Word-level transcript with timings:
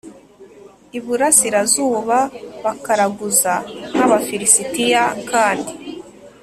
iburasirazuba 0.97 2.17
bakaraguza 2.63 3.53
nk 3.91 3.99
Abafilisitiya 4.05 5.03
kandi 5.29 5.71